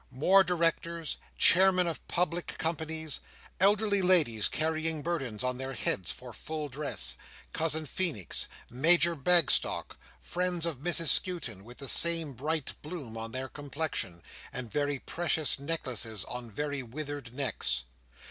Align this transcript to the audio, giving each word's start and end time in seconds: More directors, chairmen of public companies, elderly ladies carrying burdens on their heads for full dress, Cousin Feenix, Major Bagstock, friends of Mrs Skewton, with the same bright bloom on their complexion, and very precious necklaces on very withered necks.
More 0.09 0.43
directors, 0.43 1.17
chairmen 1.37 1.85
of 1.85 2.07
public 2.07 2.57
companies, 2.57 3.19
elderly 3.59 4.01
ladies 4.01 4.47
carrying 4.47 5.03
burdens 5.03 5.43
on 5.43 5.59
their 5.59 5.73
heads 5.73 6.09
for 6.09 6.33
full 6.33 6.69
dress, 6.69 7.15
Cousin 7.53 7.85
Feenix, 7.85 8.47
Major 8.67 9.15
Bagstock, 9.15 9.99
friends 10.19 10.65
of 10.65 10.79
Mrs 10.79 11.09
Skewton, 11.09 11.63
with 11.63 11.77
the 11.77 11.87
same 11.87 12.33
bright 12.33 12.73
bloom 12.81 13.15
on 13.15 13.31
their 13.31 13.47
complexion, 13.47 14.23
and 14.51 14.71
very 14.71 14.97
precious 14.97 15.59
necklaces 15.59 16.25
on 16.25 16.49
very 16.49 16.81
withered 16.81 17.35
necks. 17.35 17.83